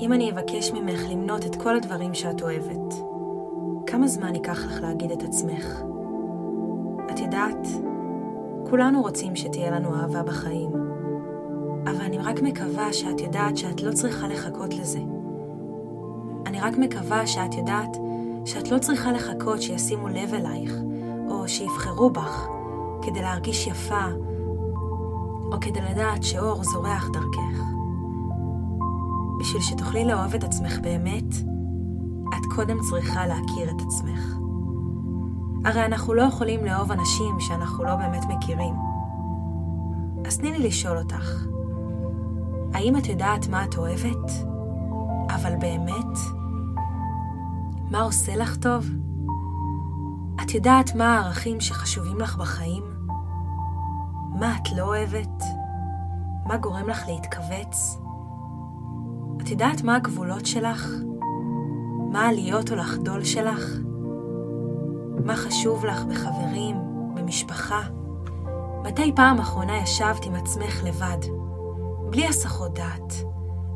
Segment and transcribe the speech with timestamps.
[0.00, 2.94] אם אני אבקש ממך למנות את כל הדברים שאת אוהבת,
[3.86, 5.82] כמה זמן ייקח לך להגיד את עצמך?
[7.10, 7.66] את יודעת,
[8.70, 10.70] כולנו רוצים שתהיה לנו אהבה בחיים,
[11.82, 15.00] אבל אני רק מקווה שאת יודעת שאת לא צריכה לחכות לזה.
[16.46, 17.96] אני רק מקווה שאת יודעת
[18.44, 20.74] שאת לא צריכה לחכות שישימו לב אלייך,
[21.28, 22.48] או שיבחרו בך,
[23.02, 24.06] כדי להרגיש יפה,
[25.52, 27.85] או כדי לדעת שאור זורח דרכך.
[29.40, 31.34] בשביל שתוכלי לאהוב את עצמך באמת,
[32.28, 34.36] את קודם צריכה להכיר את עצמך.
[35.64, 38.74] הרי אנחנו לא יכולים לאהוב אנשים שאנחנו לא באמת מכירים.
[40.26, 41.46] אז תני לי לשאול אותך,
[42.74, 44.30] האם את יודעת מה את אוהבת?
[45.34, 46.18] אבל באמת?
[47.90, 48.86] מה עושה לך טוב?
[50.42, 52.82] את יודעת מה הערכים שחשובים לך בחיים?
[54.38, 55.42] מה את לא אוהבת?
[56.46, 57.98] מה גורם לך להתכווץ?
[59.42, 60.90] את יודעת מה הגבולות שלך?
[62.12, 63.64] מה הלהיות או לחדול שלך?
[65.24, 66.76] מה חשוב לך בחברים,
[67.14, 67.80] במשפחה?
[68.84, 71.18] מתי פעם אחרונה ישבת עם עצמך לבד,
[72.10, 73.14] בלי הסחות דעת,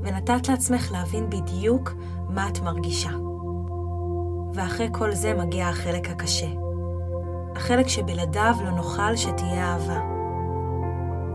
[0.03, 1.93] ונתת לעצמך להבין בדיוק
[2.29, 3.11] מה את מרגישה?
[4.55, 6.49] ואחרי כל זה מגיע החלק הקשה.
[7.56, 10.01] החלק שבלעדיו לא נוכל שתהיה אהבה.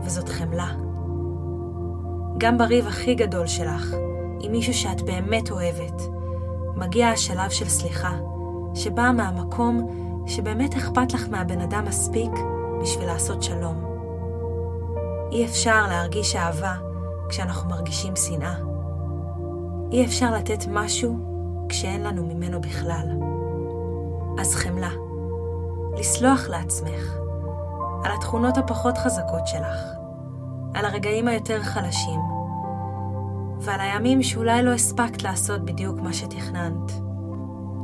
[0.02, 0.68] וזאת חמלה.
[2.38, 3.94] גם בריב הכי גדול שלך,
[4.40, 6.02] עם מישהו שאת באמת אוהבת,
[6.76, 8.12] מגיע השלב של סליחה,
[8.74, 9.88] שבא מהמקום
[10.26, 12.30] שבאמת אכפת לך מהבן אדם מספיק
[12.82, 13.84] בשביל לעשות שלום.
[15.32, 16.74] אי אפשר להרגיש אהבה
[17.28, 18.54] כשאנחנו מרגישים שנאה.
[19.92, 21.16] אי אפשר לתת משהו
[21.68, 23.08] כשאין לנו ממנו בכלל.
[24.38, 24.90] אז חמלה,
[25.98, 27.16] לסלוח לעצמך
[28.04, 29.76] על התכונות הפחות חזקות שלך,
[30.74, 32.20] על הרגעים היותר חלשים,
[33.60, 36.92] ועל הימים שאולי לא הספקת לעשות בדיוק מה שתכננת.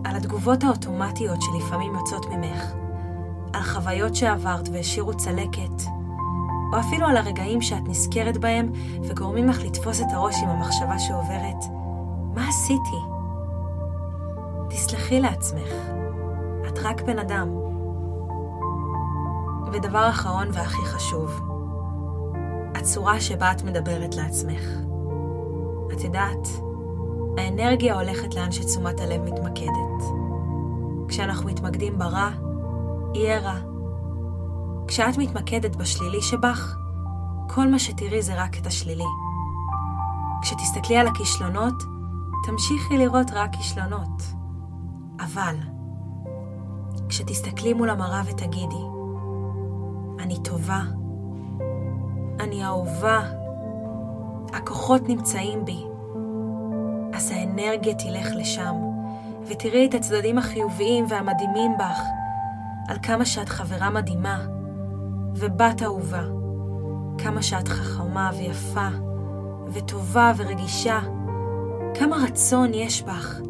[0.04, 2.72] על התגובות האוטומטיות שלפעמים יוצאות ממך,
[3.52, 5.82] על חוויות שעברת והשאירו צלקת,
[6.72, 8.72] או אפילו על הרגעים שאת נזכרת בהם
[9.02, 11.64] וגורמים לך לתפוס את הראש עם המחשבה שעוברת,
[12.34, 12.96] מה עשיתי?
[14.70, 15.72] תסלחי לעצמך,
[16.68, 17.48] את רק בן אדם.
[19.72, 21.40] ודבר אחרון והכי חשוב,
[22.74, 24.81] הצורה שבה את מדברת לעצמך.
[26.12, 26.48] יודעת,
[27.38, 30.04] האנרגיה הולכת לאן שתשומת הלב מתמקדת.
[31.08, 32.30] כשאנחנו מתמקדים ברע,
[33.14, 33.58] יהיה רע.
[34.88, 36.76] כשאת מתמקדת בשלילי שבך,
[37.48, 39.04] כל מה שתראי זה רק את השלילי.
[40.42, 41.82] כשתסתכלי על הכישלונות,
[42.46, 44.22] תמשיכי לראות רק כישלונות.
[45.20, 45.56] אבל,
[47.08, 48.84] כשתסתכלי מול המראה ותגידי,
[50.18, 50.82] אני טובה,
[52.40, 53.20] אני אהובה,
[54.52, 55.91] הכוחות נמצאים בי,
[57.22, 58.74] אז האנרגיה תלך לשם,
[59.46, 62.00] ותראי את הצדדים החיוביים והמדהימים בך,
[62.88, 64.44] על כמה שאת חברה מדהימה,
[65.34, 66.22] ובת אהובה,
[67.18, 68.88] כמה שאת חכמה ויפה,
[69.72, 70.98] וטובה ורגישה,
[71.94, 73.40] כמה רצון יש בך,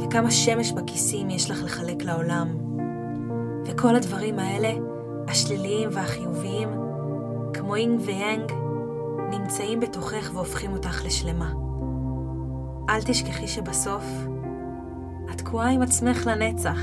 [0.00, 2.48] וכמה שמש בכיסים יש לך לחלק לעולם.
[3.66, 4.72] וכל הדברים האלה,
[5.28, 6.68] השליליים והחיוביים,
[7.54, 8.52] כמו אינג ויאנג,
[9.30, 11.67] נמצאים בתוכך והופכים אותך לשלמה.
[12.88, 14.04] אל תשכחי שבסוף
[15.30, 16.78] את תקועה עם עצמך לנצח,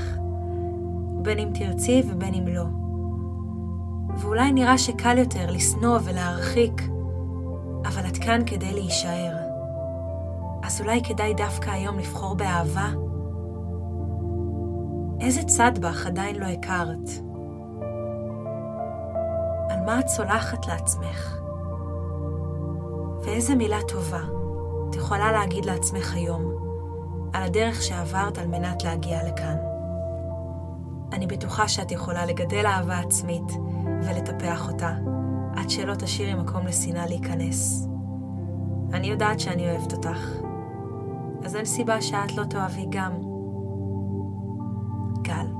[1.22, 2.64] בין אם תרצי ובין אם לא.
[4.18, 6.82] ואולי נראה שקל יותר לשנוא ולהרחיק,
[7.86, 9.36] אבל את כאן כדי להישאר.
[10.62, 12.88] אז אולי כדאי דווקא היום לבחור באהבה?
[15.20, 17.10] איזה צד בך עדיין לא הכרת?
[19.70, 21.38] על מה את סולחת לעצמך?
[23.24, 24.45] ואיזה מילה טובה
[24.90, 26.52] את יכולה להגיד לעצמך היום
[27.32, 29.56] על הדרך שעברת על מנת להגיע לכאן.
[31.12, 33.52] אני בטוחה שאת יכולה לגדל אהבה עצמית
[34.02, 34.94] ולטפח אותה,
[35.56, 37.88] עד שלא תשאירי מקום לשנאה להיכנס.
[38.92, 40.28] אני יודעת שאני אוהבת אותך,
[41.44, 43.12] אז אין סיבה שאת לא תאהבי גם.
[45.22, 45.55] גל